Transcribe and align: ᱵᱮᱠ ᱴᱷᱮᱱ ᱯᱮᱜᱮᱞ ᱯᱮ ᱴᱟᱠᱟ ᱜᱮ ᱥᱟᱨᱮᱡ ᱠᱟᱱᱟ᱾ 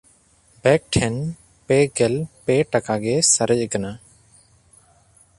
ᱵᱮᱠ 0.63 0.81
ᱴᱷᱮᱱ 0.95 1.13
ᱯᱮᱜᱮᱞ 1.67 2.13
ᱯᱮ 2.45 2.55
ᱴᱟᱠᱟ 2.71 2.95
ᱜᱮ 3.03 3.15
ᱥᱟᱨᱮᱡ 3.33 3.63
ᱠᱟᱱᱟ᱾ 3.73 3.91